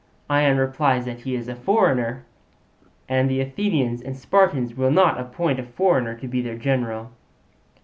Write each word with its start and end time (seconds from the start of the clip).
Ion 0.31 0.57
replies 0.57 1.05
that 1.05 1.19
he 1.19 1.35
is 1.35 1.47
a 1.47 1.53
foreigner, 1.55 2.25
and 3.07 3.29
the 3.29 3.39
Athenians 3.39 4.01
and 4.01 4.17
Spartans 4.17 4.73
will 4.73 4.89
not 4.89 5.19
appoint 5.19 5.59
a 5.59 5.63
foreigner 5.63 6.15
to 6.15 6.27
be 6.27 6.41
their 6.41 6.57
general. 6.57 7.11